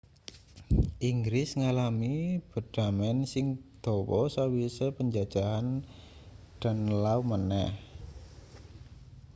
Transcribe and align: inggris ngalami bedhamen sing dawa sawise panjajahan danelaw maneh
inggris 1.09 1.49
ngalami 1.61 2.15
bedhamen 2.51 3.17
sing 3.33 3.45
dawa 3.83 4.21
sawise 4.35 4.85
panjajahan 4.97 5.67
danelaw 6.61 7.19
maneh 7.29 7.71